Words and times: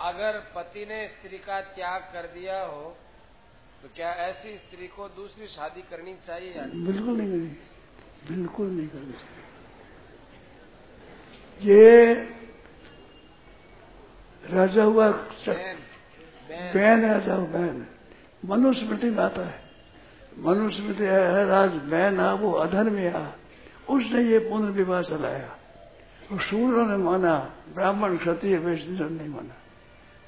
अगर 0.00 0.38
पति 0.54 0.84
ने 0.86 0.98
स्त्री 1.08 1.38
का 1.40 1.60
त्याग 1.76 2.00
कर 2.12 2.26
दिया 2.34 2.58
हो 2.62 2.84
तो 3.82 3.88
क्या 3.96 4.10
ऐसी 4.22 4.56
स्त्री 4.58 4.86
को 4.88 5.08
दूसरी 5.10 5.46
शादी 5.48 5.82
करनी 5.90 6.14
चाहिए 6.26 6.50
या 6.54 6.64
बिल्कुल 6.86 7.14
नहीं 7.18 7.28
करनी 7.28 7.50
बिल्कुल 8.28 8.66
नहीं 8.68 8.88
करनी 8.88 9.12
चाहिए। 9.12 9.44
ये 11.60 11.88
राजा 14.44 14.82
हुआ 14.84 15.06
बहन 16.74 17.04
राजा 17.04 17.34
हुआ 17.34 17.46
बहन 17.48 17.86
मनुस्मृति 18.42 19.10
में 19.10 19.22
आता 19.24 19.42
है। 19.46 19.58
मनुस्मृति 20.38 21.04
है 21.04 21.44
राज 21.46 21.72
बहन 21.86 22.20
आ 22.20 22.32
वो 22.34 22.50
अधर्मी 22.58 23.06
आ 23.06 23.24
उसने 23.90 24.20
ये 24.24 24.38
पुनर्विवाह 24.48 25.02
चलाया। 25.02 25.48
तो 26.20 26.38
शूद्रों 26.40 26.86
ने 26.86 26.96
माना 26.98 27.34
ब्राह्मण 27.74 28.16
क्षत्रिय 28.16 28.56
वैष्णव 28.58 29.10
नहीं 29.10 29.28
माना। 29.28 29.54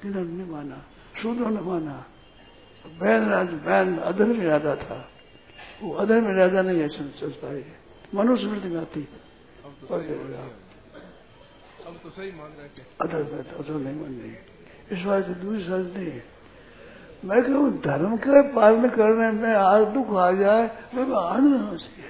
किन्होंने 0.03 0.33
नहीं 0.33 0.47
माना 0.47 0.77
शूद्रों 1.21 1.49
ने 1.49 1.61
माना। 1.61 2.05
बहन 2.99 3.29
राज 3.29 3.49
बहन 3.49 3.97
अधर्मी 3.97 4.45
राजा 4.45 4.75
था। 4.75 5.09
वो 5.83 5.93
अधर्मी 5.93 6.33
राजा 6.33 6.61
नहीं 6.61 6.79
है 6.79 6.89
चल 6.89 7.29
पाए। 7.29 7.63
मनुस्मृति 8.15 8.67
में 8.67 8.81
आती। 8.81 9.01
अब 9.01 9.75
तो 9.81 9.87
सही 9.87 10.15
मान 10.15 10.27
रहे 10.27 10.37
हैं। 10.37 10.51
अब 11.87 11.93
तो 11.93 12.09
मान 12.37 12.51
रहे 12.51 12.61
हैं। 12.61 12.73
कि 12.73 12.81
अधर्म 13.01 13.63
अधर्म 13.63 13.79
नहीं 13.79 13.95
मान 13.95 14.19
रही 14.19 14.35
इस 14.91 15.05
बात 15.05 15.27
की 15.27 15.33
दूसरी 15.33 15.63
सच 15.63 15.97
नहीं 15.97 16.11
है। 16.11 16.23
मैं 17.25 17.43
कहूँ 17.43 17.81
धर्म 17.81 18.17
के 18.17 18.41
पालन 18.41 18.89
करने 18.89 19.31
में 19.31 19.53
आज 19.53 19.87
दुख 19.87 20.09
आ 20.17 20.31
जाए 20.31 20.63
मैं 20.93 21.15
आनंद 21.15 21.61
होना 21.61 21.77
चाहिए 21.77 22.09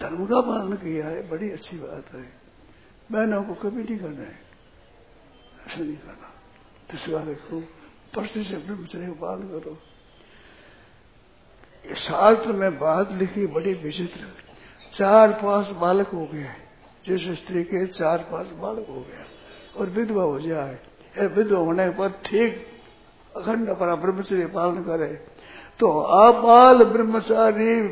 धर्म 0.00 0.26
का 0.26 0.40
पालन 0.40 0.76
किया 0.76 1.06
है 1.06 1.28
बड़ी 1.30 1.50
अच्छी 1.50 1.76
बात 1.76 2.14
है। 2.14 2.32
बहनों 3.12 3.42
को 3.42 3.54
कभी 3.54 3.82
नहीं 3.82 3.98
करना 3.98 4.20
है। 4.20 4.38
ऐसा 5.66 5.82
नहीं 5.82 5.96
करना। 5.96 6.39
दूसरा 6.92 7.18
देखो 7.18 7.60
परसे 8.14 8.44
से 8.44 8.56
ब्रह्मचर्य 8.56 9.06
का 9.06 9.12
पालन 9.12 9.42
करो। 9.42 9.78
शास्त्र 11.94 12.52
में 12.52 12.78
बात 12.78 13.12
लिखी 13.12 13.46
बड़ी 13.46 13.74
विचित्र। 13.74 14.20
चार 14.94 15.32
पाँच 15.32 15.68
बालक 15.68 16.08
हो 16.08 16.26
गए। 16.26 16.54
जिस 17.06 17.38
स्त्री 17.38 17.64
के 17.64 17.86
चार 17.86 18.18
पाँच 18.18 18.46
बालक 18.46 18.86
हो 18.88 19.00
गया 19.00 19.24
और 19.76 19.86
विधवा 19.86 20.22
हो 20.22 20.40
जाए। 20.40 20.78
विधवा 21.18 21.58
होने 21.58 21.90
पर 21.90 22.10
ठीक 22.10 22.66
अखंड 23.36 23.68
अपना 23.68 23.94
ब्रह्मचर्य 23.94 24.46
पालन 24.46 24.82
करे। 24.82 25.26
तो 25.78 26.00
आबाल 26.00 26.84
ब्रह्मचारी 26.84 27.88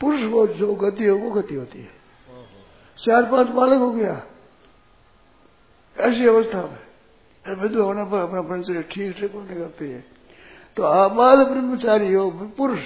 पुरुष 0.00 0.32
को 0.32 0.46
जो 0.46 0.74
गति 0.74 1.06
हो, 1.06 1.18
वो 1.18 1.30
गति 1.30 1.54
होती 1.54 1.78
है। 1.78 1.90
चार 2.98 3.22
पाँच 3.22 3.48
बालक 3.48 3.78
हो 3.78 3.90
गया। 3.90 4.22
ऐसी 5.98 6.26
अवस्था 6.26 6.62
में। 6.62 6.89
विधवा 7.44 7.84
होने 7.84 8.04
पर 8.04 8.18
अपना 8.18 8.40
ब्रह्मचर्य 8.42 8.82
ठीक 8.82 9.16
ठीक 9.16 9.32
होने 9.32 9.54
करती 9.54 9.90
है। 9.90 10.04
तो 10.76 10.82
आबाल 10.82 11.44
ब्रह्मचारी 11.44 12.12
हो, 12.12 12.30
पुरुष, 12.30 12.80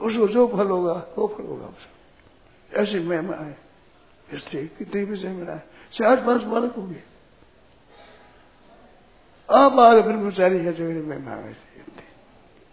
उसको 0.00 0.28
जो 0.28 0.46
फल 0.48 0.68
होगा, 0.68 0.92
वो 1.18 1.26
फल 1.28 1.44
होगा 1.44 1.66
उसको। 1.66 2.76
ऐसी 2.76 2.98
महिमा 2.98 3.36
है 3.36 3.56
स्त्री 4.34 4.66
कितनी 4.68 5.04
भी 5.04 5.16
महिमा 5.24 5.52
है। 5.52 5.64
चार 5.92 6.24
पाँच 6.26 6.42
बालक 6.42 6.74
हो 6.74 6.82
गए। 6.82 7.02
अबाल 9.48 10.00
ब्रह्मचारी 10.00 10.58
है 10.58 10.72
जो 10.72 10.84
मेरी 10.84 11.02
महिमा 11.02 11.30
है 11.30 11.56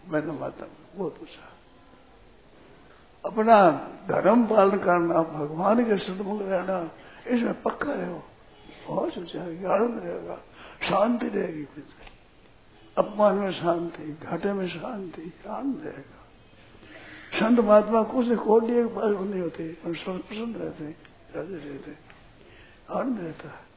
मैंने 0.08 0.32
माता 0.32 0.66
बहुत 0.96 1.18
पूछा 1.18 1.52
अपना 3.26 3.56
धर्म 4.08 4.46
पालन 4.46 4.78
करना, 4.78 5.22
भगवान 5.22 5.84
के 5.86 5.98
सदमुख 5.98 6.42
रहना, 6.42 6.92
इसमें 7.28 7.62
पक्का 7.62 7.94
रहो। 7.94 8.22
बहुत 8.88 9.14
सोचा 9.14 9.42
आनंद 9.42 10.02
रहेगा। 10.04 10.38
शांति 10.82 11.28
रहेगी 11.28 11.66
फिर 11.66 11.84
अपमान 12.98 13.36
में 13.36 13.52
शांति, 13.52 14.18
घाटे 14.24 14.54
में 14.54 14.68
शांति 14.68 15.34
आनंद 15.50 15.82
रहेगा। 15.84 16.22
संत 17.40 17.60
महात्मा 17.60 18.04
कुछ 18.04 18.28
कोटि 18.28 18.74
एक 18.74 18.88
पास 18.88 19.04
नहीं 19.04 19.42
होते, 19.42 19.78
हम 19.86 19.94
सब 19.94 20.22
प्रसन्न 20.28 20.56
रहते 20.56 20.84
हैं, 20.84 20.98
राजे 21.36 21.56
रहते 21.56 21.92
हैं। 21.92 22.00
आनंद 22.92 23.20
रहता 23.20 23.50
है। 23.50 23.75